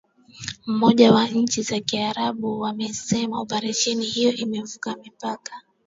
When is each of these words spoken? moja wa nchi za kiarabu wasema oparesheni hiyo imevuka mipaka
moja 0.65 1.11
wa 1.11 1.27
nchi 1.27 1.61
za 1.63 1.79
kiarabu 1.79 2.59
wasema 2.59 3.39
oparesheni 3.39 4.05
hiyo 4.05 4.31
imevuka 4.33 4.95
mipaka 5.03 5.51